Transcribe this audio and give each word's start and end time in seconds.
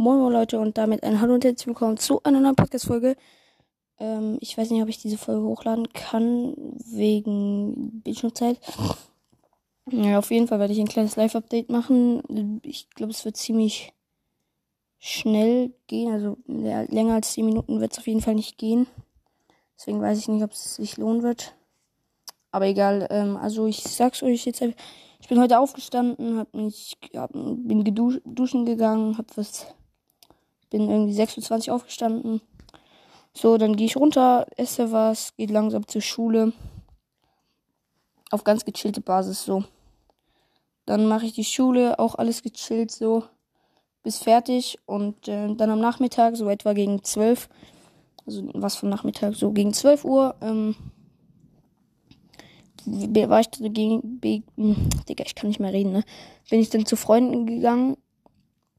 Moin 0.00 0.20
Moin 0.20 0.32
Leute 0.32 0.60
und 0.60 0.78
damit 0.78 1.02
ein 1.02 1.20
Hallo 1.20 1.34
und 1.34 1.44
herzlich 1.44 1.66
willkommen 1.66 1.96
zu 1.96 2.22
einer 2.22 2.38
neuen 2.38 2.54
Podcast-Folge. 2.54 3.16
Ähm, 3.98 4.38
ich 4.40 4.56
weiß 4.56 4.70
nicht, 4.70 4.80
ob 4.80 4.88
ich 4.88 5.02
diese 5.02 5.18
Folge 5.18 5.42
hochladen 5.42 5.92
kann, 5.92 6.54
wegen 6.92 8.00
Bildschirmzeit. 8.02 8.60
Ja, 9.90 10.20
auf 10.20 10.30
jeden 10.30 10.46
Fall 10.46 10.60
werde 10.60 10.72
ich 10.72 10.78
ein 10.78 10.86
kleines 10.86 11.16
Live-Update 11.16 11.68
machen. 11.68 12.60
Ich 12.62 12.88
glaube, 12.90 13.10
es 13.10 13.24
wird 13.24 13.36
ziemlich 13.36 13.92
schnell 15.00 15.72
gehen, 15.88 16.12
also 16.12 16.36
länger 16.46 17.14
als 17.14 17.32
10 17.32 17.44
Minuten 17.44 17.80
wird 17.80 17.90
es 17.90 17.98
auf 17.98 18.06
jeden 18.06 18.20
Fall 18.20 18.36
nicht 18.36 18.56
gehen. 18.56 18.86
Deswegen 19.76 20.00
weiß 20.00 20.16
ich 20.16 20.28
nicht, 20.28 20.44
ob 20.44 20.52
es 20.52 20.76
sich 20.76 20.96
lohnen 20.96 21.24
wird. 21.24 21.56
Aber 22.52 22.66
egal, 22.66 23.08
ähm, 23.10 23.36
also 23.36 23.66
ich 23.66 23.82
sag's 23.82 24.22
euch 24.22 24.44
jetzt. 24.44 24.62
Ich 24.62 25.28
bin 25.28 25.40
heute 25.40 25.58
aufgestanden, 25.58 26.38
hab 26.38 26.54
mich, 26.54 26.96
hab, 27.16 27.32
bin 27.32 27.82
duschen 28.24 28.64
gegangen, 28.64 29.18
hab 29.18 29.36
was 29.36 29.66
bin 30.70 30.88
irgendwie 30.88 31.14
26 31.14 31.70
aufgestanden. 31.70 32.40
So, 33.32 33.56
dann 33.56 33.76
gehe 33.76 33.86
ich 33.86 33.96
runter, 33.96 34.46
esse 34.56 34.90
was, 34.92 35.36
gehe 35.36 35.46
langsam 35.46 35.86
zur 35.86 36.00
Schule. 36.00 36.52
Auf 38.30 38.44
ganz 38.44 38.64
gechillte 38.64 39.00
Basis 39.00 39.44
so. 39.44 39.64
Dann 40.86 41.06
mache 41.06 41.26
ich 41.26 41.32
die 41.32 41.44
Schule, 41.44 41.98
auch 41.98 42.14
alles 42.14 42.42
gechillt 42.42 42.90
so. 42.90 43.24
Bis 44.02 44.18
fertig. 44.18 44.78
Und 44.86 45.28
äh, 45.28 45.54
dann 45.54 45.70
am 45.70 45.80
Nachmittag, 45.80 46.36
so 46.36 46.48
etwa 46.48 46.72
gegen 46.72 47.02
12. 47.02 47.48
Also 48.26 48.48
was 48.54 48.76
vom 48.76 48.88
Nachmittag, 48.88 49.34
so 49.34 49.52
gegen 49.52 49.72
12 49.72 50.04
Uhr, 50.04 50.34
ähm, 50.40 50.74
war 52.86 53.40
ich 53.40 53.50
gegen, 53.50 54.20
hm, 54.56 54.88
Digga, 55.08 55.24
ich 55.24 55.34
kann 55.34 55.48
nicht 55.48 55.60
mehr 55.60 55.72
reden, 55.72 55.92
ne? 55.92 56.04
Bin 56.48 56.60
ich 56.60 56.70
dann 56.70 56.86
zu 56.86 56.96
Freunden 56.96 57.46
gegangen 57.46 57.96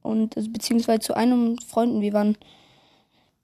und 0.01 0.37
also, 0.37 0.49
beziehungsweise 0.49 0.99
zu 0.99 1.15
einem 1.15 1.57
Freunden. 1.59 2.01
Wir 2.01 2.13
waren 2.13 2.37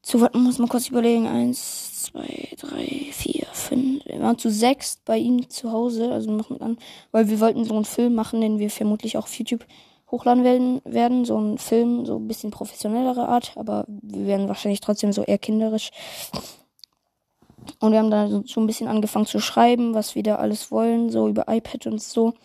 zu, 0.01 0.21
warte, 0.21 0.37
muss 0.37 0.59
mal 0.59 0.67
kurz 0.67 0.87
überlegen, 0.89 1.25
eins, 1.27 2.03
zwei, 2.03 2.49
drei, 2.59 3.09
vier, 3.11 3.47
fünf. 3.53 4.05
Wir 4.05 4.19
waren 4.19 4.37
zu 4.37 4.51
sechs 4.51 4.99
bei 5.03 5.17
ihm 5.17 5.49
zu 5.49 5.71
Hause, 5.71 6.11
also 6.11 6.31
noch 6.31 6.51
mit 6.51 6.61
an, 6.61 6.77
weil 7.11 7.27
wir 7.27 7.39
wollten 7.39 7.65
so 7.65 7.75
einen 7.75 7.85
Film 7.85 8.13
machen, 8.13 8.39
den 8.39 8.59
wir 8.59 8.69
vermutlich 8.69 9.17
auch 9.17 9.23
auf 9.23 9.33
YouTube 9.33 9.65
hochladen 10.11 10.43
werden, 10.43 10.81
werden. 10.85 11.25
So 11.25 11.39
ein 11.39 11.57
Film, 11.57 12.05
so 12.05 12.17
ein 12.17 12.27
bisschen 12.27 12.51
professionellere 12.51 13.27
Art, 13.27 13.53
aber 13.55 13.85
wir 13.87 14.27
werden 14.27 14.47
wahrscheinlich 14.47 14.81
trotzdem 14.81 15.11
so 15.11 15.23
eher 15.23 15.39
kinderisch. 15.39 15.89
Und 17.79 17.91
wir 17.91 17.97
haben 17.99 18.11
da 18.11 18.29
so 18.45 18.59
ein 18.59 18.67
bisschen 18.67 18.87
angefangen 18.87 19.25
zu 19.25 19.39
schreiben, 19.39 19.95
was 19.95 20.13
wir 20.13 20.21
da 20.21 20.35
alles 20.35 20.69
wollen, 20.69 21.09
so 21.09 21.27
über 21.27 21.45
iPad 21.47 21.87
und 21.87 22.01
so. 22.01 22.35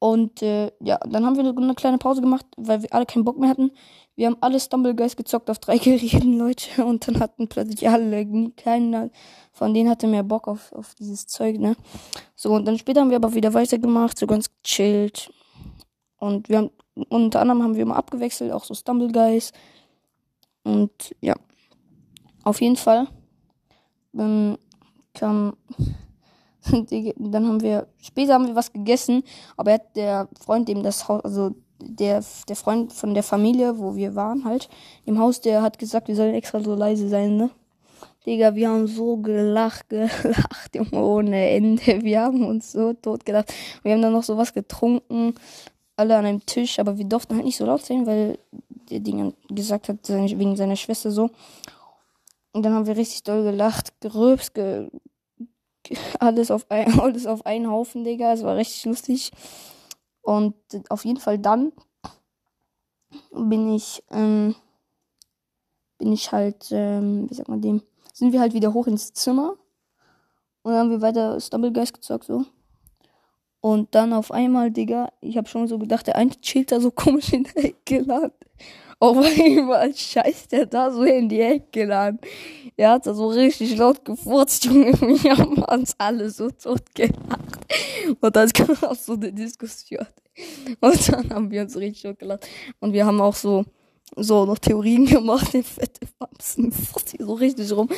Und 0.00 0.42
äh, 0.42 0.72
ja, 0.80 0.98
dann 1.06 1.26
haben 1.26 1.36
wir 1.36 1.44
eine 1.44 1.74
kleine 1.74 1.98
Pause 1.98 2.22
gemacht, 2.22 2.46
weil 2.56 2.82
wir 2.82 2.92
alle 2.92 3.04
keinen 3.06 3.24
Bock 3.24 3.38
mehr 3.38 3.50
hatten. 3.50 3.70
Wir 4.16 4.26
haben 4.26 4.38
alle 4.40 4.58
Stumblegeist 4.58 5.16
gezockt 5.16 5.50
auf 5.50 5.58
drei 5.58 5.76
Geräten, 5.78 6.38
Leute. 6.38 6.84
Und 6.84 7.06
dann 7.06 7.20
hatten 7.20 7.48
plötzlich 7.48 7.88
alle, 7.88 8.26
keiner 8.56 9.10
von 9.52 9.74
denen 9.74 9.90
hatte 9.90 10.06
mehr 10.06 10.22
Bock 10.22 10.48
auf, 10.48 10.72
auf 10.72 10.94
dieses 10.94 11.26
Zeug, 11.26 11.58
ne? 11.58 11.76
So, 12.34 12.54
und 12.54 12.64
dann 12.66 12.78
später 12.78 13.02
haben 13.02 13.10
wir 13.10 13.16
aber 13.16 13.34
wieder 13.34 13.52
weitergemacht, 13.52 14.18
so 14.18 14.26
ganz 14.26 14.50
chillt. 14.64 15.30
Und 16.16 16.48
wir 16.48 16.58
haben, 16.58 16.70
unter 17.10 17.42
anderem 17.42 17.62
haben 17.62 17.74
wir 17.74 17.82
immer 17.82 17.96
abgewechselt, 17.96 18.52
auch 18.52 18.64
so 18.64 18.72
Stumblegeist. 18.72 19.54
Und 20.62 21.14
ja, 21.20 21.34
auf 22.42 22.62
jeden 22.62 22.76
Fall 22.76 23.06
ähm, 24.16 24.56
kam 25.12 25.56
dann 27.18 27.46
haben 27.46 27.60
wir, 27.60 27.86
später 28.00 28.34
haben 28.34 28.46
wir 28.46 28.54
was 28.54 28.72
gegessen, 28.72 29.22
aber 29.56 29.74
hat 29.74 29.96
der 29.96 30.28
Freund, 30.40 30.68
dem 30.68 30.82
das 30.82 31.08
Haus, 31.08 31.24
also 31.24 31.54
der, 31.82 32.22
der 32.48 32.56
Freund 32.56 32.92
von 32.92 33.14
der 33.14 33.22
Familie, 33.22 33.78
wo 33.78 33.96
wir 33.96 34.14
waren 34.14 34.44
halt, 34.44 34.68
im 35.06 35.18
Haus, 35.18 35.40
der 35.40 35.62
hat 35.62 35.78
gesagt, 35.78 36.08
wir 36.08 36.16
sollen 36.16 36.34
extra 36.34 36.60
so 36.60 36.74
leise 36.74 37.08
sein, 37.08 37.36
ne? 37.36 37.50
Digga, 38.26 38.54
wir 38.54 38.68
haben 38.68 38.86
so 38.86 39.16
gelacht, 39.16 39.88
gelacht, 39.88 40.92
ohne 40.92 41.50
Ende. 41.50 42.02
Wir 42.02 42.20
haben 42.20 42.44
uns 42.46 42.72
so 42.72 42.92
tot 42.92 43.24
gelacht. 43.24 43.52
Wir 43.82 43.92
haben 43.92 44.02
dann 44.02 44.12
noch 44.12 44.22
sowas 44.22 44.52
getrunken, 44.52 45.34
alle 45.96 46.16
an 46.16 46.26
einem 46.26 46.44
Tisch, 46.44 46.78
aber 46.78 46.98
wir 46.98 47.06
durften 47.06 47.34
halt 47.34 47.44
nicht 47.44 47.56
so 47.56 47.64
laut 47.64 47.84
sein, 47.84 48.06
weil 48.06 48.38
der 48.90 49.00
Ding 49.00 49.34
gesagt 49.48 49.88
hat, 49.88 50.08
wegen 50.08 50.56
seiner 50.56 50.76
Schwester 50.76 51.10
so. 51.10 51.30
Und 52.52 52.64
dann 52.64 52.74
haben 52.74 52.86
wir 52.86 52.96
richtig 52.96 53.22
doll 53.22 53.44
gelacht, 53.44 54.00
gerülpst, 54.00 54.54
ge 54.54 54.88
alles 56.18 56.50
auf, 56.50 56.70
ein, 56.70 56.98
alles 57.00 57.26
auf 57.26 57.46
einen 57.46 57.70
Haufen, 57.70 58.04
Digga. 58.04 58.32
Es 58.32 58.42
war 58.42 58.56
richtig 58.56 58.84
lustig. 58.84 59.30
Und 60.22 60.54
auf 60.88 61.04
jeden 61.04 61.20
Fall 61.20 61.38
dann 61.38 61.72
bin 63.32 63.72
ich, 63.72 64.02
ähm, 64.10 64.54
bin 65.98 66.12
ich 66.12 66.30
halt, 66.32 66.68
ähm, 66.70 67.28
wie 67.28 67.34
sagt 67.34 67.48
man 67.48 67.60
dem, 67.60 67.82
sind 68.12 68.32
wir 68.32 68.40
halt 68.40 68.54
wieder 68.54 68.74
hoch 68.74 68.86
ins 68.86 69.12
Zimmer. 69.12 69.56
Und 70.62 70.72
dann 70.72 70.80
haben 70.80 70.90
wir 70.90 71.00
weiter 71.00 71.40
Stumblegeist 71.40 71.94
gezockt, 71.94 72.24
so. 72.24 72.44
Und 73.60 73.94
dann 73.94 74.12
auf 74.12 74.30
einmal, 74.30 74.70
Digga, 74.70 75.12
ich 75.20 75.36
habe 75.36 75.48
schon 75.48 75.68
so 75.68 75.78
gedacht, 75.78 76.06
der 76.06 76.16
eine 76.16 76.30
chillt 76.40 76.72
da 76.72 76.80
so 76.80 76.90
komisch 76.94 77.32
in 77.32 77.44
der 77.44 77.64
Ecke 77.64 78.00
lang. 78.00 78.32
Auf 79.02 79.16
einmal 79.16 79.96
scheißt 79.96 80.52
der 80.52 80.66
da 80.66 80.92
so 80.92 81.02
in 81.04 81.26
die 81.26 81.40
Ecke 81.40 81.66
geladen. 81.72 82.20
Er 82.76 82.92
hat 82.92 83.06
da 83.06 83.14
so 83.14 83.28
richtig 83.28 83.74
laut 83.78 84.04
gefurzt, 84.04 84.66
Junge. 84.66 84.92
Wir 85.00 85.38
haben 85.38 85.62
uns 85.62 85.94
alle 85.96 86.28
so 86.28 86.50
tot 86.50 86.82
gelacht. 86.94 87.16
Und 88.20 88.36
dann 88.36 88.48
kam 88.52 88.76
auch 88.82 88.94
so 88.94 89.14
eine 89.14 89.32
Diskussion. 89.32 90.06
Und 90.80 91.12
dann 91.12 91.30
haben 91.30 91.50
wir 91.50 91.62
uns 91.62 91.76
richtig 91.76 92.02
tot 92.02 92.18
gelacht. 92.18 92.46
Und 92.78 92.92
wir 92.92 93.06
haben 93.06 93.20
auch 93.22 93.34
so, 93.34 93.64
so 94.16 94.44
noch 94.44 94.58
Theorien 94.58 95.06
gemacht, 95.06 95.54
den 95.54 95.64
fette 95.64 96.06
Wamsen, 96.18 96.72
so 97.18 97.32
richtig 97.34 97.72
rum. 97.72 97.88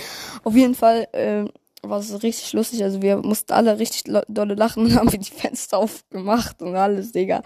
Auf 0.45 0.55
jeden 0.55 0.75
Fall, 0.75 1.09
äh, 1.13 1.45
war 1.83 1.99
es 1.99 2.23
richtig 2.23 2.53
lustig. 2.53 2.83
Also 2.83 3.03
wir 3.03 3.19
mussten 3.19 3.53
alle 3.53 3.79
richtig 3.79 4.05
dolle 4.29 4.55
lachen 4.55 4.87
und 4.87 4.95
haben 4.97 5.13
wir 5.13 5.19
die 5.19 5.31
Fenster 5.31 5.79
aufgemacht 5.79 6.63
und 6.63 6.75
alles, 6.77 7.13
Digga. 7.13 7.43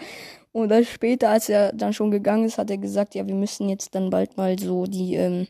Und 0.51 0.69
dann 0.69 0.85
später, 0.85 1.29
als 1.29 1.49
er 1.49 1.73
dann 1.73 1.93
schon 1.93 2.11
gegangen 2.11 2.45
ist, 2.45 2.57
hat 2.57 2.71
er 2.71 2.77
gesagt, 2.77 3.15
ja, 3.15 3.27
wir 3.27 3.35
müssen 3.35 3.69
jetzt 3.69 3.93
dann 3.93 4.09
bald 4.09 4.37
mal 4.37 4.57
so 4.57 4.85
die, 4.85 5.15
ähm, 5.15 5.47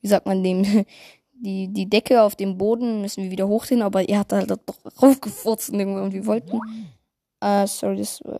wie 0.00 0.08
sagt 0.08 0.26
man 0.26 0.42
dem, 0.42 0.64
die, 1.34 1.68
die 1.68 1.88
Decke 1.88 2.22
auf 2.22 2.36
dem 2.36 2.56
Boden 2.56 3.00
müssen 3.00 3.24
wir 3.24 3.30
wieder 3.30 3.48
hochziehen, 3.48 3.82
aber 3.82 4.08
er 4.08 4.20
hat 4.20 4.32
halt 4.32 4.50
doch 4.50 5.02
raufgefurzt 5.02 5.70
und 5.70 6.12
wir 6.12 6.26
wollten, 6.26 6.60
äh, 7.40 7.66
sorry, 7.66 7.98
das, 7.98 8.20
äh, 8.20 8.38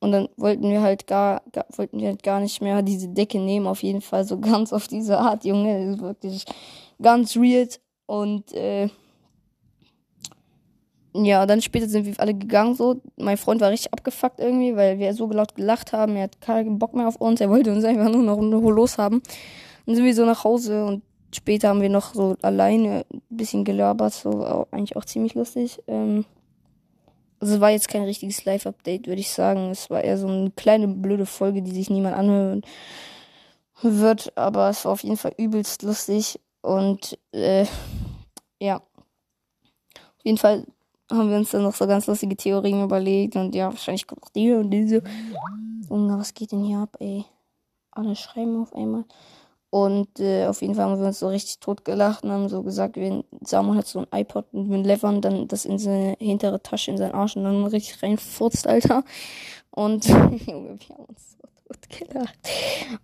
und 0.00 0.12
dann 0.12 0.28
wollten 0.36 0.70
wir 0.70 0.80
halt 0.80 1.06
gar, 1.06 1.42
gar, 1.52 1.66
wollten 1.76 2.00
wir 2.00 2.08
halt 2.08 2.22
gar 2.22 2.40
nicht 2.40 2.60
mehr 2.60 2.82
diese 2.82 3.08
Decke 3.08 3.38
nehmen, 3.38 3.66
auf 3.66 3.82
jeden 3.82 4.00
Fall 4.00 4.24
so 4.24 4.38
ganz 4.40 4.72
auf 4.72 4.88
diese 4.88 5.18
Art, 5.18 5.44
Junge, 5.44 5.86
das 5.86 5.96
ist 5.96 6.02
wirklich 6.02 6.44
ganz 7.00 7.36
weird 7.36 7.80
und, 8.08 8.54
äh, 8.54 8.88
ja, 11.12 11.44
dann 11.44 11.60
später 11.60 11.88
sind 11.88 12.06
wir 12.06 12.18
alle 12.18 12.32
gegangen 12.32 12.74
so. 12.74 13.02
Mein 13.16 13.36
Freund 13.36 13.60
war 13.60 13.70
richtig 13.70 13.92
abgefuckt 13.92 14.40
irgendwie, 14.40 14.76
weil 14.76 14.98
wir 14.98 15.12
so 15.12 15.30
laut 15.30 15.54
gelacht 15.54 15.92
haben. 15.92 16.16
Er 16.16 16.24
hat 16.24 16.40
keinen 16.40 16.78
Bock 16.78 16.94
mehr 16.94 17.06
auf 17.06 17.16
uns. 17.16 17.40
Er 17.42 17.50
wollte 17.50 17.70
uns 17.70 17.84
einfach 17.84 18.10
nur 18.10 18.22
noch 18.22 18.38
eine 18.38 18.56
los 18.56 18.96
haben. 18.96 19.22
Dann 19.84 19.94
sind 19.94 20.06
wir 20.06 20.14
so 20.14 20.24
nach 20.24 20.42
Hause 20.42 20.86
und 20.86 21.02
später 21.34 21.68
haben 21.68 21.82
wir 21.82 21.90
noch 21.90 22.14
so 22.14 22.34
alleine 22.40 23.04
ein 23.12 23.20
bisschen 23.28 23.64
gelabert. 23.64 24.14
So 24.14 24.66
eigentlich 24.70 24.96
auch 24.96 25.04
ziemlich 25.04 25.34
lustig. 25.34 25.78
Ähm, 25.86 26.24
also 27.40 27.60
war 27.60 27.70
jetzt 27.70 27.88
kein 27.88 28.04
richtiges 28.04 28.46
Live-Update, 28.46 29.06
würde 29.06 29.20
ich 29.20 29.30
sagen. 29.30 29.70
Es 29.70 29.90
war 29.90 30.02
eher 30.02 30.16
so 30.16 30.28
eine 30.28 30.50
kleine 30.52 30.88
blöde 30.88 31.26
Folge, 31.26 31.60
die 31.60 31.72
sich 31.72 31.90
niemand 31.90 32.16
anhören 32.16 32.62
wird. 33.82 34.32
Aber 34.34 34.70
es 34.70 34.86
war 34.86 34.92
auf 34.92 35.02
jeden 35.02 35.18
Fall 35.18 35.34
übelst 35.36 35.82
lustig. 35.82 36.40
Und 36.60 37.18
äh, 37.32 37.66
ja. 38.60 38.76
Auf 38.76 40.24
jeden 40.24 40.38
Fall 40.38 40.66
haben 41.10 41.30
wir 41.30 41.36
uns 41.36 41.50
dann 41.50 41.62
noch 41.62 41.74
so 41.74 41.86
ganz 41.86 42.06
lustige 42.06 42.36
Theorien 42.36 42.82
überlegt 42.82 43.36
und 43.36 43.54
ja, 43.54 43.68
wahrscheinlich 43.68 44.06
kommt 44.06 44.22
auch 44.22 44.30
die 44.30 44.52
und 44.52 44.70
diese. 44.70 45.02
Und 45.88 46.18
was 46.18 46.34
geht 46.34 46.52
denn 46.52 46.64
hier 46.64 46.78
ab, 46.78 46.96
ey? 47.00 47.24
Alle 47.92 48.14
schreiben 48.14 48.60
auf 48.60 48.74
einmal. 48.74 49.04
Und 49.70 50.18
äh, 50.18 50.46
auf 50.46 50.62
jeden 50.62 50.74
Fall 50.74 50.86
haben 50.86 50.98
wir 50.98 51.06
uns 51.06 51.18
so 51.18 51.28
richtig 51.28 51.60
tot 51.60 51.84
gelacht 51.84 52.24
und 52.24 52.30
haben 52.30 52.48
so 52.48 52.62
gesagt, 52.62 52.96
wenn 52.96 53.24
Samuel 53.42 53.78
hat 53.78 53.86
so 53.86 53.98
ein 53.98 54.20
iPod 54.20 54.46
und 54.52 54.70
wenn 54.70 54.82
Levern 54.82 55.20
dann 55.20 55.46
das 55.46 55.66
in 55.66 55.78
seine 55.78 56.16
hintere 56.18 56.62
Tasche, 56.62 56.90
in 56.90 56.96
seinen 56.96 57.12
Arsch 57.12 57.36
und 57.36 57.44
dann 57.44 57.66
richtig 57.66 58.02
reinfurzt, 58.02 58.66
Alter. 58.66 59.04
Und 59.70 60.06
Junge, 60.06 60.78
wir 60.78 60.96
haben 60.96 61.04
uns 61.04 61.36
so 61.36 61.48
tot 61.66 61.90
gelacht. 61.90 62.38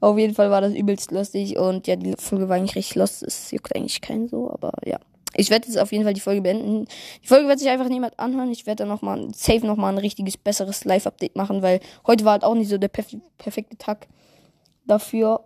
Auf 0.00 0.16
jeden 0.18 0.34
Fall 0.34 0.50
war 0.50 0.62
das 0.62 0.72
übelst 0.72 1.10
lustig 1.10 1.58
und 1.58 1.86
ja, 1.86 1.96
die 1.96 2.14
Folge 2.18 2.48
war 2.48 2.56
eigentlich 2.56 2.76
richtig 2.76 2.96
lustig. 2.96 3.28
Es 3.28 3.50
juckt 3.50 3.76
eigentlich 3.76 4.00
keinen 4.00 4.28
so, 4.28 4.50
aber 4.50 4.72
ja. 4.86 4.98
Ich 5.36 5.50
werde 5.50 5.66
jetzt 5.66 5.78
auf 5.78 5.92
jeden 5.92 6.04
Fall 6.04 6.14
die 6.14 6.20
Folge 6.20 6.42
beenden. 6.42 6.86
Die 7.22 7.26
Folge 7.26 7.48
wird 7.48 7.58
sich 7.58 7.68
einfach 7.68 7.88
niemand 7.88 8.18
anhören. 8.18 8.50
Ich 8.50 8.66
werde 8.66 8.84
dann 8.84 8.88
nochmal, 8.88 9.28
safe 9.34 9.66
nochmal 9.66 9.92
ein 9.92 9.98
richtiges, 9.98 10.36
besseres 10.36 10.84
Live-Update 10.84 11.36
machen, 11.36 11.62
weil 11.62 11.80
heute 12.06 12.24
war 12.24 12.32
halt 12.32 12.44
auch 12.44 12.54
nicht 12.54 12.68
so 12.68 12.78
der 12.78 12.88
perf 12.88 13.14
perfekte 13.38 13.76
Tag 13.76 14.08
dafür. 14.86 15.44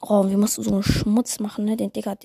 Oh, 0.00 0.28
wie 0.28 0.36
musst 0.36 0.58
du 0.58 0.62
so 0.62 0.72
einen 0.72 0.82
Schmutz 0.82 1.38
machen, 1.38 1.64
ne? 1.64 1.76
Den 1.76 1.92
Digga, 1.92 2.16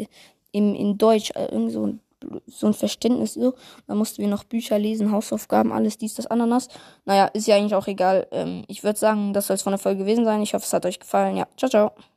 in, 0.51 0.75
in 0.75 0.97
Deutsch, 0.97 1.31
äh, 1.35 1.45
irgend 1.45 1.71
so 1.71 1.85
ein 1.85 1.99
so 2.47 2.67
ein 2.67 2.73
Verständnis 2.73 3.33
so. 3.33 3.53
Dann 3.87 3.97
mussten 3.97 4.21
wir 4.21 4.27
noch 4.27 4.43
Bücher 4.43 4.79
lesen, 4.79 5.11
Hausaufgaben, 5.11 5.71
alles 5.71 5.97
dies, 5.97 6.15
das, 6.15 6.27
Ananas. 6.27 6.67
Naja, 7.05 7.25
ist 7.27 7.47
ja 7.47 7.55
eigentlich 7.55 7.75
auch 7.75 7.87
egal. 7.87 8.27
Ähm, 8.31 8.63
ich 8.67 8.83
würde 8.83 8.97
sagen, 8.99 9.33
das 9.33 9.47
soll 9.47 9.55
es 9.55 9.61
von 9.61 9.71
der 9.71 9.79
Folge 9.79 9.99
gewesen 9.99 10.25
sein. 10.25 10.41
Ich 10.41 10.53
hoffe, 10.53 10.65
es 10.65 10.73
hat 10.73 10.85
euch 10.85 10.99
gefallen. 10.99 11.37
Ja, 11.37 11.47
ciao, 11.57 11.69
ciao. 11.69 11.91